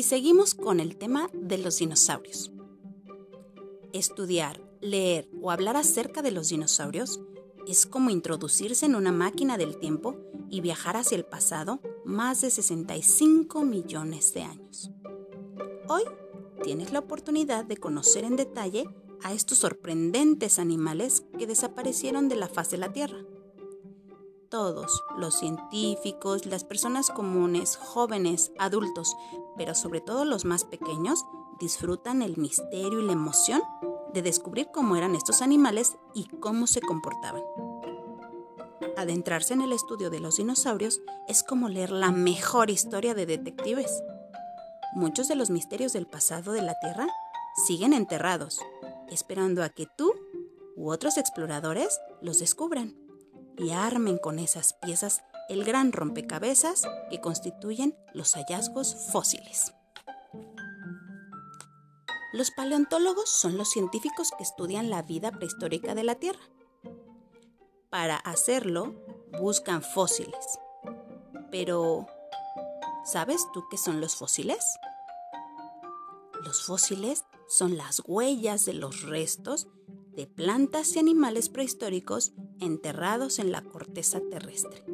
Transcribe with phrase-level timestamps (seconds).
[0.00, 2.50] Y seguimos con el tema de los dinosaurios.
[3.92, 7.20] Estudiar, leer o hablar acerca de los dinosaurios
[7.66, 10.16] es como introducirse en una máquina del tiempo
[10.48, 14.90] y viajar hacia el pasado más de 65 millones de años.
[15.86, 16.04] Hoy
[16.62, 18.88] tienes la oportunidad de conocer en detalle
[19.22, 23.18] a estos sorprendentes animales que desaparecieron de la faz de la Tierra.
[24.50, 29.16] Todos, los científicos, las personas comunes, jóvenes, adultos,
[29.56, 31.24] pero sobre todo los más pequeños,
[31.60, 33.62] disfrutan el misterio y la emoción
[34.12, 37.44] de descubrir cómo eran estos animales y cómo se comportaban.
[38.96, 44.02] Adentrarse en el estudio de los dinosaurios es como leer la mejor historia de detectives.
[44.94, 47.06] Muchos de los misterios del pasado de la Tierra
[47.68, 48.58] siguen enterrados,
[49.10, 50.12] esperando a que tú
[50.74, 52.99] u otros exploradores los descubran
[53.60, 59.74] y armen con esas piezas el gran rompecabezas que constituyen los hallazgos fósiles.
[62.32, 66.40] Los paleontólogos son los científicos que estudian la vida prehistórica de la Tierra.
[67.90, 68.94] Para hacerlo,
[69.38, 70.58] buscan fósiles.
[71.50, 72.06] Pero,
[73.04, 74.64] ¿sabes tú qué son los fósiles?
[76.44, 79.66] Los fósiles son las huellas de los restos
[80.14, 84.84] de plantas y animales prehistóricos enterrados en la corteza terrestre.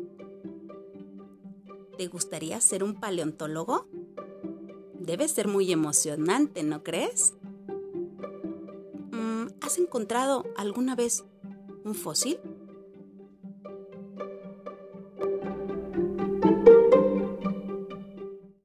[1.96, 3.88] ¿Te gustaría ser un paleontólogo?
[4.94, 7.34] Debe ser muy emocionante, ¿no crees?
[9.12, 11.24] Mm, ¿Has encontrado alguna vez
[11.84, 12.38] un fósil?